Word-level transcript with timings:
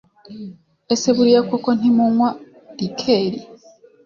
Ese 0.93 1.07
buriya 1.15 1.41
koko 1.49 1.69
ntimunywa 1.77 2.29
rikeri 2.79 3.39